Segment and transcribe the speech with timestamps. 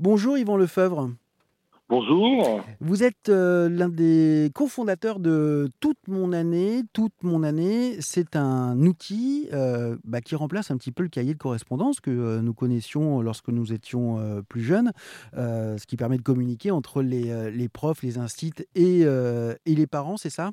[0.00, 1.10] Bonjour Yvan Lefebvre.
[1.88, 2.64] Bonjour.
[2.80, 6.82] Vous êtes euh, l'un des cofondateurs de Toute mon année.
[6.92, 11.32] Toute mon année, c'est un outil euh, bah, qui remplace un petit peu le cahier
[11.32, 14.92] de correspondance que euh, nous connaissions lorsque nous étions plus jeunes,
[15.34, 20.16] ce qui permet de communiquer entre les, les profs, les instituts et, et les parents,
[20.16, 20.52] c'est ça?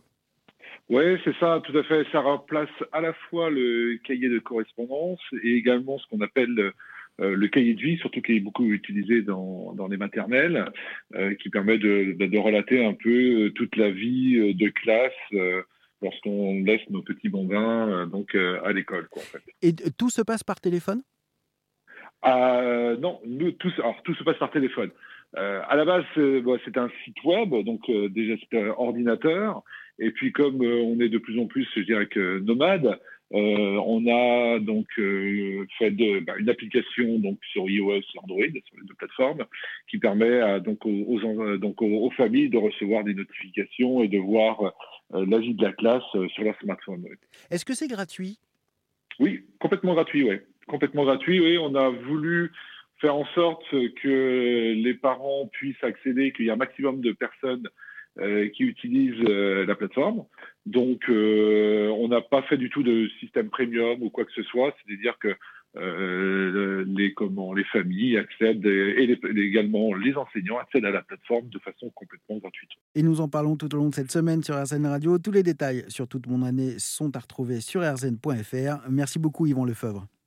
[0.90, 2.04] Oui, c'est ça, tout à fait.
[2.12, 6.74] Ça remplace à la fois le cahier de correspondance et également ce qu'on appelle
[7.20, 10.66] le cahier de vie, surtout qui est beaucoup utilisé dans, dans les maternelles,
[11.16, 15.14] euh, qui permet de, de, relater un peu euh, toute la vie de classe
[16.02, 19.08] lorsqu'on laisse nos petits bambins donc à l'école.
[19.16, 19.42] En fait.
[19.62, 21.02] Et tout se passe par téléphone?
[22.26, 24.92] Euh, Non, nous, tout, alors, tout se passe par téléphone.
[25.38, 29.64] Euh, à la base, c'est un site web, donc déjà c'est un ordinateur.
[30.00, 33.00] Et puis comme on est de plus en plus, je dirais que nomade,
[33.34, 38.44] euh, on a donc euh, fait de, bah, une application donc sur iOS et Android,
[38.44, 39.46] sur les deux plateformes,
[39.90, 41.20] qui permet à, donc, aux,
[41.58, 44.62] donc aux, familles de recevoir des notifications et de voir
[45.14, 47.04] euh, la vie de la classe sur leur smartphone.
[47.50, 48.40] Est-ce que c'est gratuit?
[49.20, 50.38] Oui, complètement gratuit, oui.
[50.68, 51.58] Complètement gratuit, oui.
[51.58, 52.52] On a voulu
[53.02, 57.68] faire en sorte que les parents puissent accéder, qu'il y ait un maximum de personnes
[57.68, 57.70] euh,
[58.18, 60.24] qui utilisent euh, la plateforme.
[60.66, 64.44] Donc, euh, on n'a pas fait du tout de système premium ou quoi que ce
[64.44, 64.74] soit.
[64.86, 65.36] C'est-à-dire que
[66.86, 72.70] les familles accèdent et également les enseignants accèdent à la plateforme de façon complètement gratuite.
[72.96, 75.20] Et nous en parlons tout au long de cette semaine sur RZN Radio.
[75.20, 78.90] Tous les détails sur toute mon année sont à retrouver sur rzn.fr.
[78.90, 80.08] Merci beaucoup Yvan Lefebvre.